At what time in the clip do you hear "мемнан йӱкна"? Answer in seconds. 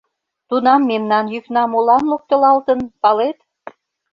0.89-1.63